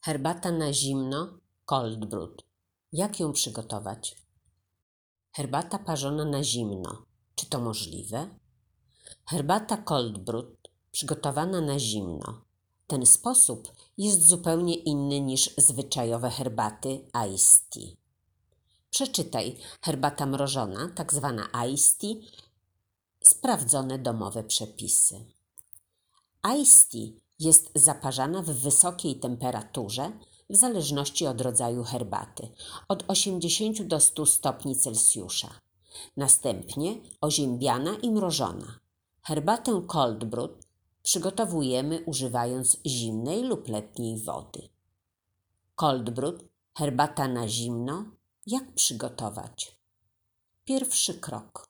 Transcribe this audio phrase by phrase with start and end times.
[0.00, 2.30] Herbata na zimno, cold brew.
[2.92, 4.16] Jak ją przygotować?
[5.32, 7.02] Herbata parzona na zimno.
[7.34, 8.28] Czy to możliwe?
[9.26, 10.44] Herbata cold brew
[10.92, 12.40] przygotowana na zimno.
[12.86, 17.96] Ten sposób jest zupełnie inny niż zwyczajowe herbaty iced tea.
[18.90, 22.14] Przeczytaj herbata mrożona, tak zwana iced tea,
[23.22, 25.24] sprawdzone domowe przepisy.
[26.60, 30.12] Iced tea jest zaparzana w wysokiej temperaturze
[30.50, 32.48] w zależności od rodzaju herbaty
[32.88, 35.48] od 80 do 100 stopni Celsjusza.
[36.16, 38.78] Następnie oziębiana i mrożona.
[39.22, 40.50] Herbatę cold brew
[41.02, 44.68] przygotowujemy używając zimnej lub letniej wody.
[45.74, 46.34] Cold brew,
[46.74, 48.04] herbata na zimno.
[48.46, 49.78] Jak przygotować?
[50.64, 51.68] Pierwszy krok.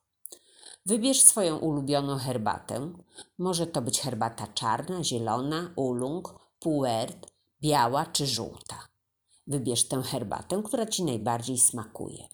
[0.88, 2.92] Wybierz swoją ulubioną herbatę.
[3.38, 7.26] Może to być herbata czarna, zielona, ulung, puert,
[7.60, 8.88] biała czy żółta.
[9.46, 12.28] Wybierz tę herbatę, która Ci najbardziej smakuje.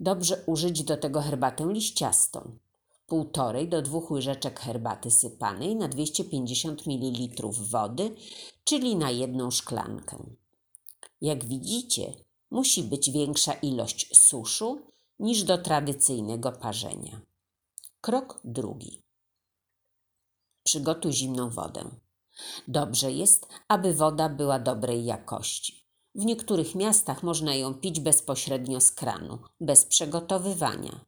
[0.00, 2.58] Dobrze użyć do tego herbatę liściastą.
[3.06, 8.16] Półtorej do dwóch łyżeczek herbaty sypanej na 250 ml wody,
[8.64, 10.16] czyli na jedną szklankę.
[11.20, 12.14] Jak widzicie,
[12.50, 14.80] musi być większa ilość suszu
[15.18, 17.31] niż do tradycyjnego parzenia.
[18.04, 19.02] Krok drugi.
[20.64, 21.90] Przygotuj zimną wodę.
[22.68, 25.86] Dobrze jest, aby woda była dobrej jakości.
[26.14, 31.04] W niektórych miastach można ją pić bezpośrednio z kranu, bez przygotowywania.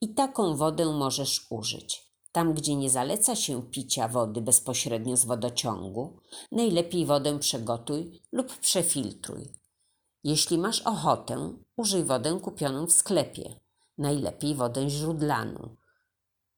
[0.00, 2.12] I taką wodę możesz użyć.
[2.32, 6.20] Tam, gdzie nie zaleca się picia wody bezpośrednio z wodociągu,
[6.52, 9.52] najlepiej wodę przegotuj lub przefiltruj.
[10.24, 13.60] Jeśli masz ochotę, użyj wodę kupioną w sklepie,
[13.98, 15.76] najlepiej wodę źródlaną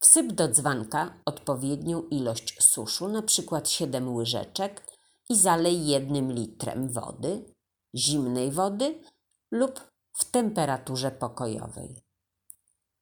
[0.01, 3.61] Wsyp do dzbanka odpowiednią ilość suszu, np.
[3.65, 4.87] 7 łyżeczek
[5.29, 7.55] i zalej jednym litrem wody,
[7.95, 9.03] zimnej wody
[9.51, 9.81] lub
[10.13, 12.03] w temperaturze pokojowej.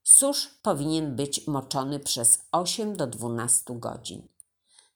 [0.04, 4.28] Susz powinien być moczony przez 8 do 12 godzin.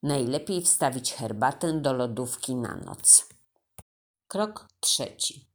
[0.03, 3.28] Najlepiej wstawić herbatę do lodówki na noc.
[4.28, 5.49] Krok trzeci.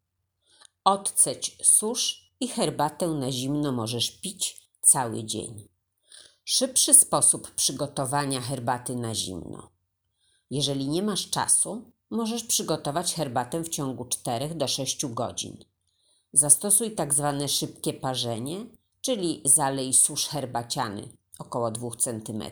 [0.83, 5.74] Odceć susz i herbatę na zimno możesz pić cały dzień.
[6.47, 9.69] Szybszy sposób przygotowania herbaty na zimno.
[10.49, 15.57] Jeżeli nie masz czasu, możesz przygotować herbatę w ciągu 4 do 6 godzin.
[16.33, 18.65] Zastosuj tak zwane szybkie parzenie,
[19.01, 22.43] czyli zalej susz herbaciany około 2 cm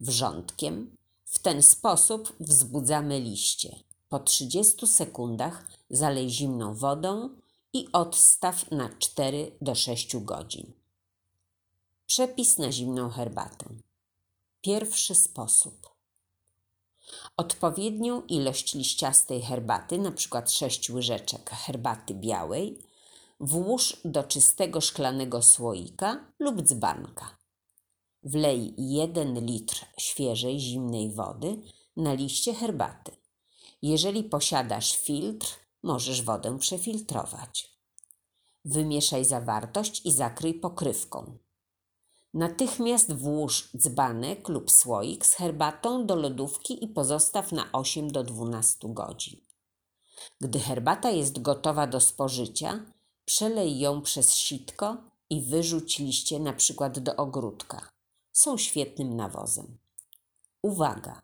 [0.00, 0.96] wrzątkiem.
[1.24, 3.76] W ten sposób wzbudzamy liście.
[4.08, 7.28] Po 30 sekundach zalej zimną wodą
[7.72, 10.81] i odstaw na 4 do 6 godzin.
[12.12, 13.66] Przepis na zimną herbatę.
[14.60, 15.90] Pierwszy sposób.
[17.36, 20.42] Odpowiednią ilość liściastej herbaty, np.
[20.46, 22.78] 6 łyżeczek herbaty białej,
[23.40, 27.36] włóż do czystego szklanego słoika lub dzbanka.
[28.22, 31.62] Wlej 1 litr świeżej, zimnej wody
[31.96, 33.12] na liście herbaty.
[33.82, 37.78] Jeżeli posiadasz filtr, możesz wodę przefiltrować.
[38.64, 41.38] Wymieszaj zawartość i zakryj pokrywką.
[42.34, 48.94] Natychmiast włóż dzbanek lub słoik z herbatą do lodówki i pozostaw na 8 do 12
[48.94, 49.40] godzin.
[50.40, 52.84] Gdy herbata jest gotowa do spożycia,
[53.24, 54.96] przelej ją przez sitko
[55.30, 57.90] i wyrzuć liście na przykład do ogródka.
[58.32, 59.78] Są świetnym nawozem.
[60.62, 61.22] Uwaga!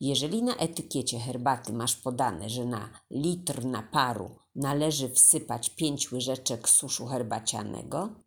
[0.00, 7.06] Jeżeli na etykiecie herbaty masz podane, że na litr naparu należy wsypać 5 łyżeczek suszu
[7.06, 8.23] herbacianego,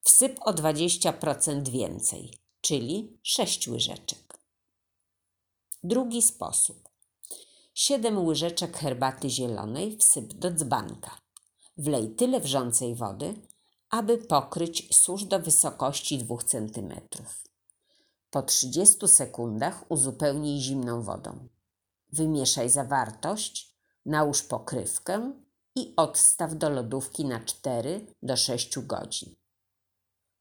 [0.00, 4.38] Wsyp o 20% więcej, czyli 6 łyżeczek.
[5.82, 6.88] Drugi sposób.
[7.74, 11.18] 7 łyżeczek herbaty zielonej wsyp do dzbanka.
[11.76, 13.34] Wlej tyle wrzącej wody,
[13.90, 16.92] aby pokryć susz do wysokości 2 cm.
[18.30, 21.48] Po 30 sekundach uzupełnij zimną wodą.
[22.12, 23.74] Wymieszaj zawartość,
[24.06, 25.32] nałóż pokrywkę
[25.74, 29.34] i odstaw do lodówki na 4 do 6 godzin.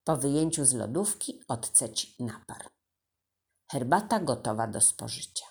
[0.07, 2.69] Po wyjęciu z lodówki odceć napar.
[3.71, 5.45] Herbata gotowa do spożycia.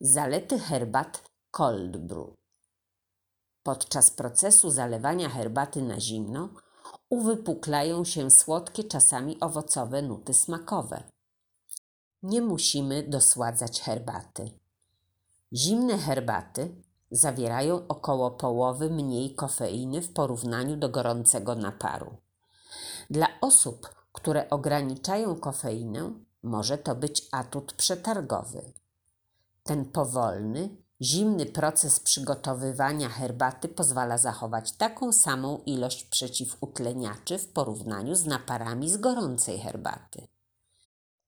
[0.00, 2.34] Zalety herbat cold brew.
[3.62, 6.48] Podczas procesu zalewania herbaty na zimno
[7.10, 11.02] uwypuklają się słodkie, czasami owocowe nuty smakowe.
[12.22, 14.50] Nie musimy dosładzać herbaty.
[15.52, 22.27] Zimne herbaty zawierają około połowy mniej kofeiny w porównaniu do gorącego naparu.
[23.10, 26.12] Dla osób, które ograniczają kofeinę,
[26.42, 28.72] może to być atut przetargowy.
[29.62, 38.26] Ten powolny, Zimny proces przygotowywania herbaty pozwala zachować taką samą ilość przeciwutleniaczy w porównaniu z
[38.26, 40.28] naparami z gorącej herbaty.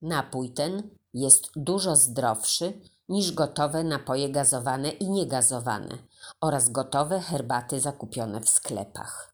[0.02, 5.98] Napój ten jest dużo zdrowszy niż gotowe napoje gazowane i niegazowane
[6.40, 9.29] oraz gotowe herbaty zakupione w sklepach.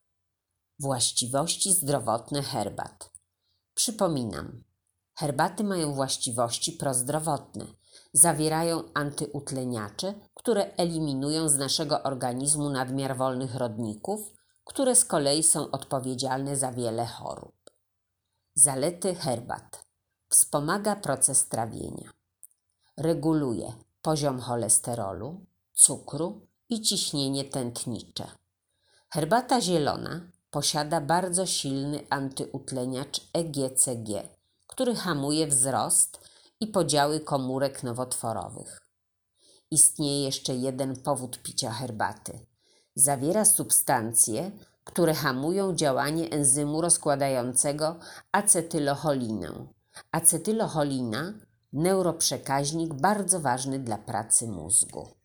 [0.79, 3.11] Właściwości zdrowotne herbat.
[3.75, 4.65] Przypominam,
[5.15, 7.67] herbaty mają właściwości prozdrowotne.
[8.13, 14.21] Zawierają antyutleniacze, które eliminują z naszego organizmu nadmiar wolnych rodników,
[14.65, 17.57] które z kolei są odpowiedzialne za wiele chorób.
[18.55, 19.87] Zalety herbat.
[20.29, 22.11] Wspomaga proces trawienia.
[22.97, 23.73] Reguluje
[24.03, 28.27] poziom cholesterolu, cukru i ciśnienie tętnicze.
[29.09, 34.29] Herbata zielona posiada bardzo silny antyutleniacz EGCG,
[34.67, 36.21] który hamuje wzrost
[36.61, 38.81] i podziały komórek nowotworowych.
[39.71, 42.47] Istnieje jeszcze jeden powód picia herbaty.
[42.95, 44.51] Zawiera substancje,
[44.85, 47.97] które hamują działanie enzymu rozkładającego
[48.33, 49.67] acetylocholinę.
[50.13, 51.33] Acetylocholina
[51.73, 55.16] neuroprzekaźnik bardzo ważny dla pracy mózgu.